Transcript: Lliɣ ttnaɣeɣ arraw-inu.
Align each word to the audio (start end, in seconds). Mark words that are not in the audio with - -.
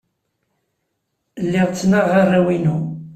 Lliɣ 1.43 1.67
ttnaɣeɣ 1.69 2.15
arraw-inu. 2.21 2.77